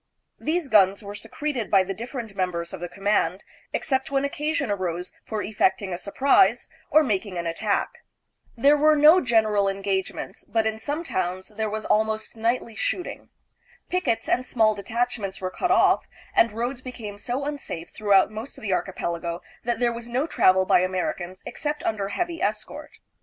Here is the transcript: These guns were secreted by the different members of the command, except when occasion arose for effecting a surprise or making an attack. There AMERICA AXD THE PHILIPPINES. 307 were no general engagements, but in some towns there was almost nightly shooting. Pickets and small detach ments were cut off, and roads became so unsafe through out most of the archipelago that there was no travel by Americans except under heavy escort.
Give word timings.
These 0.39 0.67
guns 0.67 1.03
were 1.03 1.13
secreted 1.13 1.69
by 1.69 1.83
the 1.83 1.93
different 1.93 2.35
members 2.35 2.73
of 2.73 2.79
the 2.79 2.89
command, 2.89 3.43
except 3.71 4.09
when 4.09 4.25
occasion 4.25 4.71
arose 4.71 5.11
for 5.27 5.43
effecting 5.43 5.93
a 5.93 5.97
surprise 5.99 6.67
or 6.89 7.03
making 7.03 7.37
an 7.37 7.45
attack. 7.45 7.99
There 8.57 8.73
AMERICA 8.77 8.95
AXD 8.95 8.95
THE 8.95 8.95
PHILIPPINES. 8.95 9.01
307 9.05 9.11
were 9.11 9.21
no 9.21 9.21
general 9.21 9.67
engagements, 9.69 10.43
but 10.47 10.65
in 10.65 10.79
some 10.79 11.03
towns 11.03 11.49
there 11.49 11.69
was 11.69 11.85
almost 11.85 12.35
nightly 12.35 12.73
shooting. 12.75 13.29
Pickets 13.89 14.27
and 14.27 14.43
small 14.43 14.73
detach 14.73 15.19
ments 15.19 15.39
were 15.39 15.51
cut 15.51 15.69
off, 15.69 16.07
and 16.35 16.51
roads 16.51 16.81
became 16.81 17.19
so 17.19 17.45
unsafe 17.45 17.91
through 17.91 18.13
out 18.13 18.31
most 18.31 18.57
of 18.57 18.63
the 18.63 18.73
archipelago 18.73 19.43
that 19.63 19.79
there 19.79 19.93
was 19.93 20.09
no 20.09 20.25
travel 20.25 20.65
by 20.65 20.79
Americans 20.79 21.43
except 21.45 21.83
under 21.83 22.07
heavy 22.07 22.41
escort. 22.41 22.93